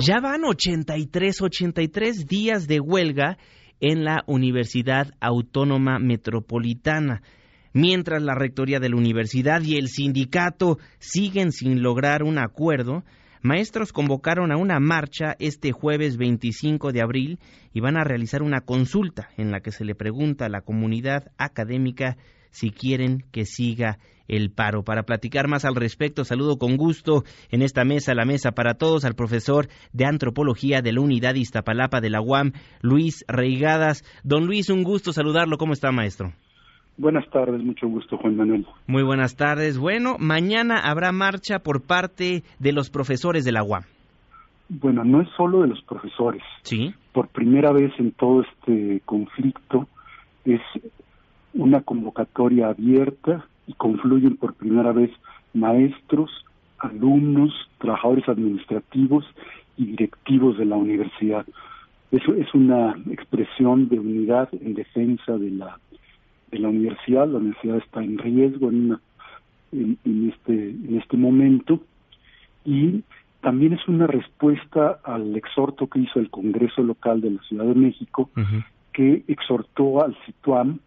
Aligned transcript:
Ya 0.00 0.20
van 0.20 0.44
83, 0.44 1.42
83 1.42 2.26
días 2.28 2.68
de 2.68 2.78
huelga 2.78 3.36
en 3.80 4.04
la 4.04 4.22
Universidad 4.26 5.08
Autónoma 5.20 5.98
Metropolitana. 5.98 7.22
Mientras 7.72 8.22
la 8.22 8.36
rectoría 8.36 8.78
de 8.78 8.90
la 8.90 8.96
universidad 8.96 9.60
y 9.62 9.76
el 9.76 9.88
sindicato 9.88 10.78
siguen 11.00 11.50
sin 11.50 11.82
lograr 11.82 12.22
un 12.22 12.38
acuerdo, 12.38 13.02
maestros 13.42 13.92
convocaron 13.92 14.52
a 14.52 14.56
una 14.56 14.78
marcha 14.78 15.34
este 15.40 15.72
jueves 15.72 16.16
25 16.16 16.92
de 16.92 17.02
abril 17.02 17.40
y 17.74 17.80
van 17.80 17.96
a 17.96 18.04
realizar 18.04 18.42
una 18.42 18.60
consulta 18.60 19.30
en 19.36 19.50
la 19.50 19.58
que 19.58 19.72
se 19.72 19.84
le 19.84 19.96
pregunta 19.96 20.46
a 20.46 20.48
la 20.48 20.60
comunidad 20.60 21.32
académica 21.38 22.16
si 22.58 22.70
quieren 22.70 23.22
que 23.30 23.44
siga 23.44 23.98
el 24.26 24.50
paro. 24.50 24.82
Para 24.82 25.04
platicar 25.04 25.48
más 25.48 25.64
al 25.64 25.76
respecto, 25.76 26.24
saludo 26.24 26.58
con 26.58 26.76
gusto 26.76 27.22
en 27.50 27.62
esta 27.62 27.84
mesa, 27.84 28.14
la 28.14 28.24
mesa 28.24 28.50
para 28.50 28.74
todos, 28.74 29.04
al 29.04 29.14
profesor 29.14 29.68
de 29.92 30.06
antropología 30.06 30.82
de 30.82 30.92
la 30.92 31.00
unidad 31.00 31.36
Iztapalapa 31.36 32.00
de 32.00 32.10
la 32.10 32.20
UAM, 32.20 32.52
Luis 32.82 33.24
Reigadas. 33.28 34.02
Don 34.24 34.46
Luis, 34.46 34.70
un 34.70 34.82
gusto 34.82 35.12
saludarlo. 35.12 35.56
¿Cómo 35.56 35.72
está, 35.72 35.92
maestro? 35.92 36.32
Buenas 36.96 37.30
tardes, 37.30 37.62
mucho 37.62 37.86
gusto, 37.86 38.16
Juan 38.18 38.36
Manuel. 38.36 38.66
Muy 38.88 39.04
buenas 39.04 39.36
tardes. 39.36 39.78
Bueno, 39.78 40.16
mañana 40.18 40.80
habrá 40.82 41.12
marcha 41.12 41.60
por 41.60 41.86
parte 41.86 42.42
de 42.58 42.72
los 42.72 42.90
profesores 42.90 43.44
de 43.44 43.52
la 43.52 43.62
UAM. 43.62 43.84
Bueno, 44.68 45.04
no 45.04 45.22
es 45.22 45.28
solo 45.36 45.62
de 45.62 45.68
los 45.68 45.80
profesores. 45.82 46.42
Sí. 46.62 46.92
Por 47.12 47.28
primera 47.28 47.72
vez 47.72 47.92
en 47.98 48.10
todo 48.10 48.42
este 48.42 49.00
conflicto 49.04 49.86
es 50.44 50.60
una 51.54 51.80
convocatoria 51.82 52.68
abierta 52.68 53.46
y 53.66 53.74
confluyen 53.74 54.36
por 54.36 54.54
primera 54.54 54.92
vez 54.92 55.10
maestros, 55.54 56.30
alumnos, 56.78 57.52
trabajadores 57.78 58.28
administrativos 58.28 59.24
y 59.76 59.86
directivos 59.86 60.58
de 60.58 60.64
la 60.64 60.76
universidad. 60.76 61.46
Eso 62.10 62.34
es 62.34 62.52
una 62.54 62.96
expresión 63.10 63.88
de 63.88 63.98
unidad 63.98 64.48
en 64.52 64.74
defensa 64.74 65.36
de 65.36 65.50
la 65.50 65.78
de 66.50 66.58
la 66.58 66.68
universidad. 66.68 67.28
La 67.28 67.38
universidad 67.38 67.76
está 67.76 68.02
en 68.02 68.16
riesgo 68.16 68.70
en, 68.70 68.86
una, 68.86 69.00
en, 69.72 70.32
este 70.32 70.70
en 70.70 70.98
este 70.98 71.16
momento 71.16 71.80
y 72.64 73.02
también 73.40 73.74
es 73.74 73.86
una 73.86 74.06
respuesta 74.06 74.98
al 75.04 75.36
exhorto 75.36 75.86
que 75.86 76.00
hizo 76.00 76.18
el 76.18 76.30
Congreso 76.30 76.82
local 76.82 77.20
de 77.20 77.30
la 77.30 77.42
Ciudad 77.42 77.66
de 77.66 77.74
México, 77.74 78.30
que 78.92 79.22
exhortó 79.28 80.02
al 80.02 80.16
CITUAM 80.26 80.80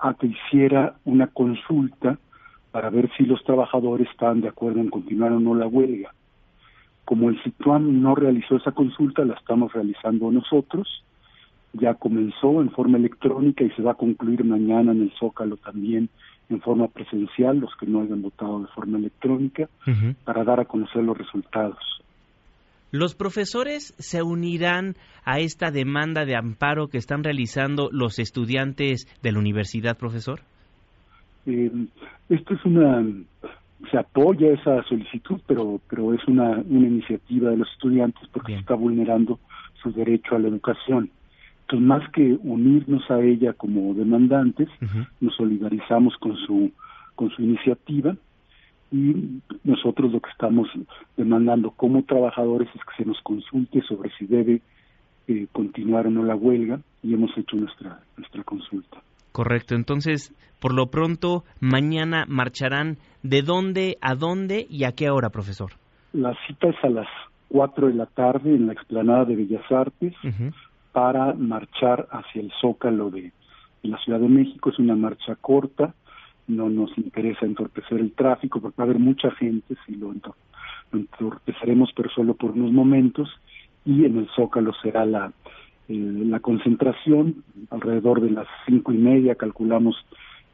a 0.00 0.14
que 0.14 0.28
hiciera 0.28 0.94
una 1.04 1.26
consulta 1.28 2.18
para 2.70 2.90
ver 2.90 3.10
si 3.16 3.24
los 3.24 3.42
trabajadores 3.44 4.08
estaban 4.10 4.40
de 4.40 4.48
acuerdo 4.48 4.80
en 4.80 4.90
continuar 4.90 5.32
o 5.32 5.40
no 5.40 5.54
la 5.54 5.66
huelga. 5.66 6.12
Como 7.04 7.30
el 7.30 7.42
CITUAM 7.42 8.02
no 8.02 8.14
realizó 8.14 8.56
esa 8.56 8.72
consulta, 8.72 9.24
la 9.24 9.34
estamos 9.34 9.72
realizando 9.72 10.30
nosotros. 10.30 11.04
Ya 11.72 11.94
comenzó 11.94 12.60
en 12.60 12.70
forma 12.70 12.98
electrónica 12.98 13.64
y 13.64 13.70
se 13.70 13.82
va 13.82 13.92
a 13.92 13.94
concluir 13.94 14.44
mañana 14.44 14.92
en 14.92 15.02
el 15.02 15.12
Zócalo 15.18 15.56
también 15.56 16.08
en 16.48 16.60
forma 16.60 16.88
presencial, 16.88 17.58
los 17.58 17.74
que 17.76 17.86
no 17.86 18.00
hayan 18.00 18.22
votado 18.22 18.60
de 18.60 18.68
forma 18.68 18.98
electrónica, 18.98 19.68
para 20.24 20.44
dar 20.44 20.60
a 20.60 20.64
conocer 20.64 21.02
los 21.02 21.16
resultados. 21.16 21.78
¿Los 22.90 23.14
profesores 23.14 23.94
se 23.98 24.22
unirán 24.22 24.94
a 25.24 25.40
esta 25.40 25.70
demanda 25.70 26.24
de 26.24 26.36
amparo 26.36 26.88
que 26.88 26.96
están 26.96 27.22
realizando 27.22 27.90
los 27.92 28.18
estudiantes 28.18 29.06
de 29.22 29.32
la 29.32 29.38
universidad, 29.38 29.98
profesor? 29.98 30.40
Eh, 31.44 31.70
esto 32.30 32.54
es 32.54 32.64
una 32.64 33.04
se 33.90 33.96
apoya 33.96 34.52
esa 34.52 34.82
solicitud, 34.84 35.40
pero 35.46 35.80
pero 35.88 36.12
es 36.14 36.26
una, 36.26 36.50
una 36.68 36.88
iniciativa 36.88 37.50
de 37.50 37.58
los 37.58 37.70
estudiantes 37.72 38.26
porque 38.32 38.54
se 38.54 38.60
está 38.60 38.74
vulnerando 38.74 39.38
su 39.82 39.92
derecho 39.92 40.34
a 40.34 40.38
la 40.38 40.48
educación. 40.48 41.10
Entonces, 41.62 41.86
más 41.86 42.10
que 42.12 42.38
unirnos 42.42 43.08
a 43.10 43.20
ella 43.20 43.52
como 43.52 43.94
demandantes, 43.94 44.68
nos 45.20 45.36
solidarizamos 45.36 46.16
con 46.16 46.36
su 46.38 46.72
con 47.14 47.30
su 47.30 47.42
iniciativa 47.42 48.16
y 48.90 49.40
nosotros 49.64 50.12
lo 50.12 50.20
que 50.20 50.30
estamos 50.30 50.68
demandando 51.16 51.70
como 51.72 52.02
trabajadores 52.04 52.68
es 52.74 52.80
que 52.82 53.02
se 53.02 53.08
nos 53.08 53.20
consulte 53.22 53.82
sobre 53.82 54.10
si 54.18 54.26
debe 54.26 54.62
eh, 55.26 55.46
continuar 55.52 56.06
o 56.06 56.10
no 56.10 56.22
la 56.22 56.34
huelga 56.34 56.80
y 57.02 57.14
hemos 57.14 57.30
hecho 57.36 57.56
nuestra 57.56 58.00
nuestra 58.16 58.42
consulta. 58.44 59.02
Correcto, 59.32 59.74
entonces 59.74 60.34
por 60.60 60.74
lo 60.74 60.86
pronto 60.86 61.44
mañana 61.60 62.24
marcharán 62.26 62.96
de 63.22 63.42
dónde 63.42 63.98
a 64.00 64.14
dónde 64.14 64.66
y 64.68 64.84
a 64.84 64.92
qué 64.92 65.10
hora, 65.10 65.30
profesor. 65.30 65.72
La 66.12 66.34
cita 66.46 66.68
es 66.68 66.76
a 66.82 66.88
las 66.88 67.06
4 67.48 67.88
de 67.88 67.94
la 67.94 68.06
tarde 68.06 68.54
en 68.54 68.66
la 68.66 68.72
explanada 68.72 69.24
de 69.24 69.36
Bellas 69.36 69.70
Artes 69.70 70.14
para 70.92 71.34
marchar 71.34 72.08
hacia 72.10 72.40
el 72.40 72.50
Zócalo 72.60 73.10
de 73.10 73.32
la 73.82 73.98
Ciudad 73.98 74.20
de 74.20 74.28
México. 74.28 74.70
Es 74.70 74.78
una 74.78 74.96
marcha 74.96 75.36
corta, 75.36 75.94
no 76.48 76.68
nos 76.68 76.96
interesa 76.98 77.46
entorpecer 77.46 78.00
el 78.00 78.12
tráfico 78.12 78.60
porque 78.60 78.76
va 78.78 78.84
a 78.84 78.86
haber 78.86 78.98
mucha 78.98 79.30
gente, 79.32 79.76
si 79.86 79.94
lo, 79.94 80.12
entorpeceremos, 80.92 81.92
pero 81.94 82.10
solo 82.10 82.34
por 82.34 82.52
unos 82.52 82.72
momentos, 82.72 83.28
y 83.84 84.04
en 84.04 84.18
el 84.18 84.28
Zócalo 84.34 84.72
será 84.82 85.04
la, 85.04 85.32
eh, 85.88 85.94
la 85.94 86.40
concentración, 86.40 87.44
alrededor 87.70 88.20
de 88.20 88.30
las 88.30 88.46
cinco 88.66 88.92
y 88.92 88.98
media 88.98 89.34
calculamos 89.34 89.96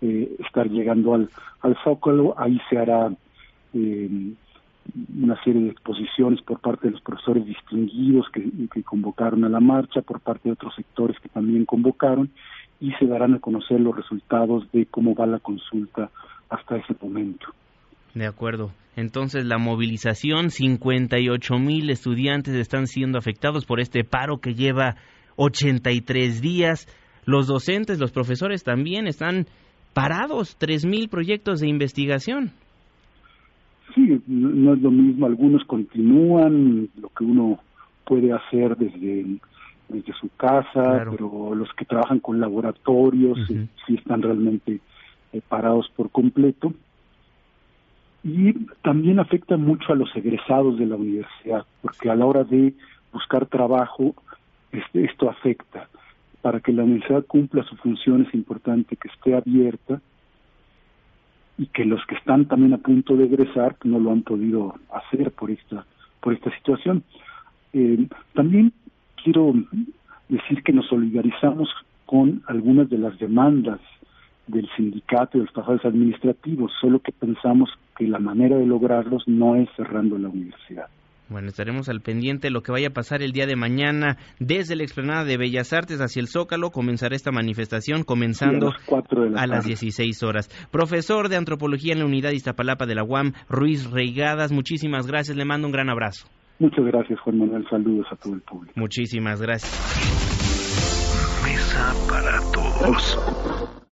eh, 0.00 0.34
estar 0.38 0.70
llegando 0.70 1.14
al, 1.14 1.28
al 1.60 1.76
Zócalo, 1.84 2.34
ahí 2.38 2.60
se 2.70 2.78
hará 2.78 3.12
eh, 3.74 4.32
una 5.20 5.42
serie 5.44 5.62
de 5.62 5.70
exposiciones 5.70 6.40
por 6.42 6.60
parte 6.60 6.86
de 6.86 6.92
los 6.92 7.02
profesores 7.02 7.44
distinguidos 7.44 8.28
que, 8.30 8.48
que 8.72 8.82
convocaron 8.82 9.44
a 9.44 9.48
la 9.48 9.60
marcha, 9.60 10.02
por 10.02 10.20
parte 10.20 10.48
de 10.48 10.52
otros 10.52 10.74
sectores 10.74 11.18
que 11.20 11.28
también 11.28 11.64
convocaron, 11.64 12.30
y 12.80 12.92
se 12.92 13.06
darán 13.06 13.34
a 13.34 13.38
conocer 13.38 13.80
los 13.80 13.94
resultados 13.94 14.70
de 14.72 14.86
cómo 14.86 15.14
va 15.14 15.26
la 15.26 15.38
consulta 15.38 16.10
hasta 16.48 16.76
ese 16.76 16.94
momento. 17.00 17.46
De 18.14 18.26
acuerdo. 18.26 18.72
Entonces, 18.96 19.44
la 19.44 19.58
movilización, 19.58 20.50
58 20.50 21.58
mil 21.58 21.90
estudiantes 21.90 22.54
están 22.54 22.86
siendo 22.86 23.18
afectados 23.18 23.64
por 23.64 23.80
este 23.80 24.02
paro 24.02 24.38
que 24.38 24.54
lleva 24.54 24.96
83 25.36 26.40
días. 26.40 26.86
Los 27.24 27.46
docentes, 27.46 28.00
los 28.00 28.10
profesores 28.10 28.64
también 28.64 29.06
están 29.06 29.46
parados, 29.94 30.56
3 30.58 30.86
mil 30.86 31.08
proyectos 31.08 31.60
de 31.60 31.68
investigación. 31.68 32.50
Sí, 33.94 34.20
no 34.26 34.74
es 34.74 34.80
lo 34.80 34.90
mismo. 34.90 35.26
Algunos 35.26 35.64
continúan, 35.64 36.88
lo 37.00 37.08
que 37.10 37.24
uno 37.24 37.58
puede 38.06 38.32
hacer 38.32 38.76
desde 38.76 39.24
desde 39.90 40.12
su 40.14 40.28
casa, 40.36 41.04
pero 41.10 41.54
los 41.54 41.72
que 41.74 41.84
trabajan 41.84 42.20
con 42.20 42.40
laboratorios 42.40 43.38
sí 43.46 43.94
están 43.94 44.22
realmente 44.22 44.80
eh, 45.32 45.40
parados 45.48 45.90
por 45.96 46.10
completo. 46.10 46.72
Y 48.22 48.52
también 48.82 49.18
afecta 49.18 49.56
mucho 49.56 49.92
a 49.92 49.96
los 49.96 50.14
egresados 50.14 50.78
de 50.78 50.86
la 50.86 50.96
universidad, 50.96 51.64
porque 51.80 52.10
a 52.10 52.14
la 52.14 52.26
hora 52.26 52.44
de 52.44 52.74
buscar 53.12 53.46
trabajo, 53.46 54.14
este, 54.72 55.04
esto 55.04 55.30
afecta. 55.30 55.88
Para 56.42 56.60
que 56.60 56.72
la 56.72 56.84
universidad 56.84 57.24
cumpla 57.26 57.64
su 57.64 57.76
función 57.76 58.26
es 58.26 58.34
importante 58.34 58.96
que 58.96 59.08
esté 59.08 59.34
abierta 59.34 60.00
y 61.58 61.66
que 61.66 61.84
los 61.84 62.04
que 62.06 62.14
están 62.14 62.46
también 62.46 62.72
a 62.72 62.78
punto 62.78 63.16
de 63.16 63.24
egresar 63.24 63.76
no 63.84 63.98
lo 63.98 64.10
han 64.10 64.22
podido 64.22 64.74
hacer 64.90 65.32
por 65.32 65.50
esta 65.50 65.84
por 66.20 66.34
esta 66.34 66.50
situación. 66.56 67.02
Eh, 67.72 68.06
también 68.34 68.72
quiero 69.22 69.52
decir 70.28 70.62
que 70.62 70.72
nos 70.72 70.86
solidarizamos 70.86 71.68
con 72.06 72.42
algunas 72.46 72.88
de 72.90 72.98
las 72.98 73.18
demandas 73.18 73.80
del 74.46 74.68
sindicato 74.76 75.36
y 75.36 75.40
de 75.40 75.44
los 75.44 75.52
trabajadores 75.52 75.86
administrativos, 75.86 76.72
solo 76.80 76.98
que 77.00 77.12
pensamos 77.12 77.70
que 77.96 78.06
la 78.06 78.18
manera 78.18 78.56
de 78.56 78.66
lograrlos 78.66 79.22
no 79.26 79.54
es 79.56 79.68
cerrando 79.76 80.18
la 80.18 80.28
universidad. 80.28 80.86
Bueno, 81.28 81.46
estaremos 81.46 81.88
al 81.88 82.00
pendiente 82.00 82.48
de 82.48 82.50
lo 82.50 82.62
que 82.62 82.72
vaya 82.72 82.88
a 82.88 82.92
pasar 82.92 83.22
el 83.22 83.30
día 83.30 83.46
de 83.46 83.54
mañana 83.54 84.16
desde 84.40 84.74
la 84.74 84.82
explanada 84.82 85.24
de 85.24 85.36
Bellas 85.36 85.72
Artes 85.72 86.00
hacia 86.00 86.18
el 86.18 86.26
Zócalo. 86.26 86.70
Comenzará 86.70 87.14
esta 87.14 87.30
manifestación 87.30 88.02
comenzando 88.02 88.72
a, 89.36 89.46
las 89.46 89.64
16 89.64 90.24
horas. 90.24 90.48
Profesor 90.72 91.28
de 91.28 91.36
Antropología 91.36 91.92
en 91.92 92.00
la 92.00 92.06
Unidad 92.06 92.32
Iztapalapa 92.32 92.84
de 92.84 92.96
la 92.96 93.04
UAM, 93.04 93.34
Ruiz 93.48 93.88
Reigadas, 93.88 94.50
muchísimas 94.50 95.06
gracias. 95.06 95.36
Le 95.36 95.44
mando 95.44 95.68
un 95.68 95.72
gran 95.72 95.88
abrazo. 95.88 96.26
Muchas 96.60 96.84
gracias, 96.84 97.18
Juan 97.20 97.38
Manuel. 97.38 97.66
Saludos 97.70 98.06
a 98.10 98.16
todo 98.16 98.34
el 98.34 98.42
público. 98.42 98.74
Muchísimas 98.76 99.40
gracias. 99.40 99.72
Mesa 101.42 101.94
para 102.06 102.38
todos. 102.52 103.80